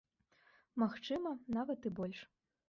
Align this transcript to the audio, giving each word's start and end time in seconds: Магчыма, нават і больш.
Магчыма, 0.83 1.35
нават 1.59 1.79
і 1.91 1.93
больш. 2.01 2.25